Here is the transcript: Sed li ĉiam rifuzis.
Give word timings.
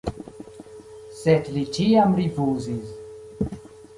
Sed 1.17 1.51
li 1.57 1.65
ĉiam 1.77 2.17
rifuzis. 2.21 2.89